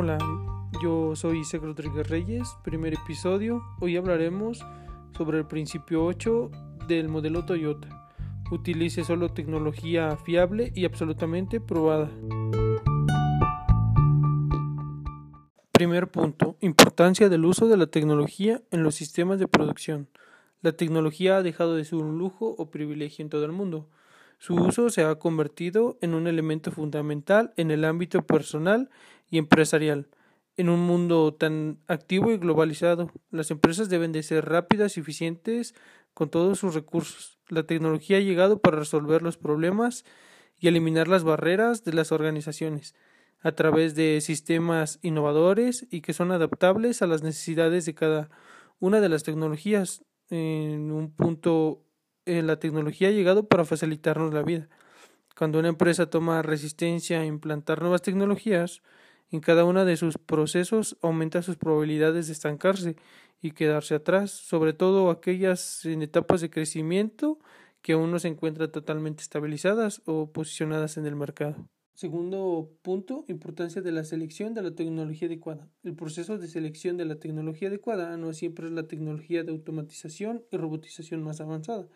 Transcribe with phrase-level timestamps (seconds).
[0.00, 0.16] Hola,
[0.80, 3.64] yo soy Isaac Rodríguez Reyes, primer episodio.
[3.80, 4.64] Hoy hablaremos
[5.16, 6.52] sobre el principio 8
[6.86, 8.08] del modelo Toyota.
[8.52, 12.12] Utilice solo tecnología fiable y absolutamente probada.
[15.72, 20.06] Primer punto, importancia del uso de la tecnología en los sistemas de producción.
[20.62, 23.88] La tecnología ha dejado de ser un lujo o privilegio en todo el mundo.
[24.40, 28.88] Su uso se ha convertido en un elemento fundamental en el ámbito personal
[29.30, 30.08] y empresarial.
[30.56, 35.74] En un mundo tan activo y globalizado, las empresas deben de ser rápidas y eficientes
[36.14, 37.38] con todos sus recursos.
[37.48, 40.04] La tecnología ha llegado para resolver los problemas
[40.58, 42.94] y eliminar las barreras de las organizaciones
[43.40, 48.30] a través de sistemas innovadores y que son adaptables a las necesidades de cada
[48.80, 51.84] una de las tecnologías en un punto
[52.26, 54.68] eh, la tecnología ha llegado para facilitarnos la vida.
[55.36, 58.82] Cuando una empresa toma resistencia a implantar nuevas tecnologías,
[59.30, 62.96] en cada uno de sus procesos aumenta sus probabilidades de estancarse
[63.40, 67.38] y quedarse atrás, sobre todo aquellas en etapas de crecimiento
[67.82, 71.68] que aún no se encuentran totalmente estabilizadas o posicionadas en el mercado.
[71.94, 75.68] Segundo punto, importancia de la selección de la tecnología adecuada.
[75.82, 80.44] El proceso de selección de la tecnología adecuada no siempre es la tecnología de automatización
[80.52, 81.88] y robotización más avanzada.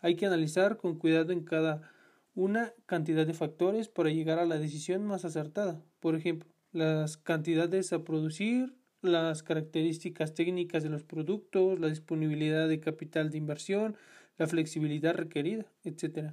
[0.00, 1.90] Hay que analizar con cuidado en cada
[2.34, 5.82] una cantidad de factores para llegar a la decisión más acertada.
[6.00, 12.80] Por ejemplo, las cantidades a producir, las características técnicas de los productos, la disponibilidad de
[12.80, 13.96] capital de inversión,
[14.36, 16.32] la flexibilidad requerida, etc.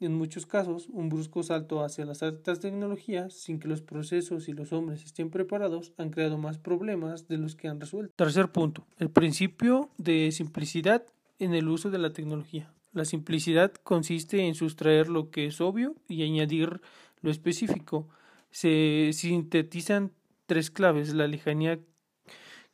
[0.00, 4.52] En muchos casos, un brusco salto hacia las altas tecnologías, sin que los procesos y
[4.52, 8.12] los hombres estén preparados, han creado más problemas de los que han resuelto.
[8.16, 11.04] Tercer punto, el principio de simplicidad
[11.38, 12.72] en el uso de la tecnología.
[12.92, 16.80] La simplicidad consiste en sustraer lo que es obvio y añadir
[17.20, 18.08] lo específico.
[18.52, 20.12] Se sintetizan
[20.46, 21.80] tres claves, la lejanía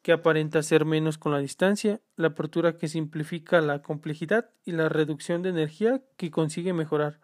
[0.03, 4.89] que aparenta ser menos con la distancia, la apertura que simplifica la complejidad y la
[4.89, 7.21] reducción de energía que consigue mejorar.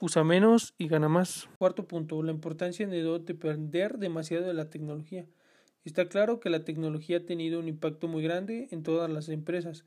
[0.00, 1.48] Usa menos y gana más.
[1.58, 5.26] Cuarto punto, la importancia de no depender demasiado de la tecnología.
[5.84, 9.84] Está claro que la tecnología ha tenido un impacto muy grande en todas las empresas,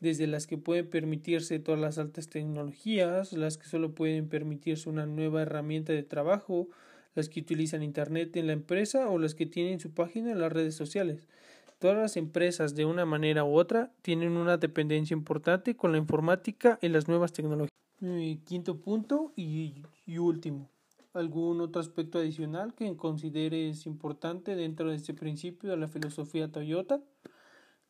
[0.00, 5.06] desde las que pueden permitirse todas las altas tecnologías, las que solo pueden permitirse una
[5.06, 6.68] nueva herramienta de trabajo,
[7.14, 10.52] las que utilizan Internet en la empresa o las que tienen su página en las
[10.52, 11.28] redes sociales.
[11.78, 16.78] Todas las empresas, de una manera u otra, tienen una dependencia importante con la informática
[16.80, 17.70] y las nuevas tecnologías.
[18.00, 19.82] Y quinto punto y,
[20.18, 20.70] último.
[21.12, 27.00] ¿Algún otro aspecto adicional que consideres importante dentro de este principio de la filosofía Toyota?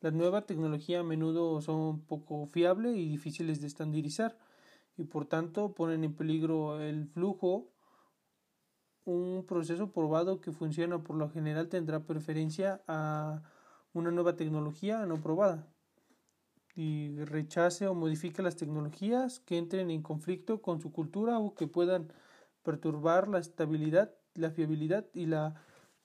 [0.00, 4.36] La nueva tecnología a menudo son poco fiables y difíciles de estandarizar
[4.98, 7.70] y por tanto ponen en peligro el flujo
[9.04, 13.42] un proceso probado que funciona por lo general tendrá preferencia a
[13.92, 15.66] una nueva tecnología no probada
[16.76, 21.66] y rechace o modifique las tecnologías que entren en conflicto con su cultura o que
[21.66, 22.12] puedan
[22.62, 25.54] perturbar la estabilidad, la fiabilidad y la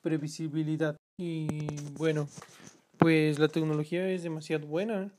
[0.02, 0.96] previsibilidad.
[1.18, 1.48] Y
[1.98, 2.28] bueno,
[2.98, 5.12] pues la tecnología es demasiado buena,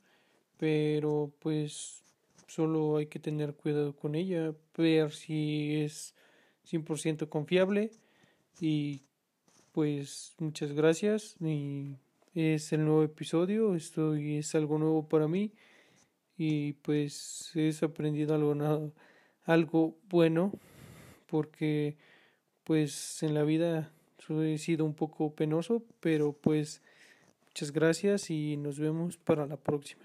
[0.56, 2.02] pero pues
[2.46, 6.14] solo hay que tener cuidado con ella, ver si es
[6.70, 7.90] 100% confiable
[8.60, 9.02] y
[9.72, 11.96] pues muchas gracias y
[12.34, 15.52] es el nuevo episodio, esto es algo nuevo para mí
[16.36, 18.92] y pues he aprendido algo,
[19.44, 20.52] algo bueno
[21.26, 21.96] porque
[22.64, 23.92] pues en la vida
[24.28, 26.82] he sido un poco penoso, pero pues
[27.46, 29.98] muchas gracias y nos vemos para la próxima.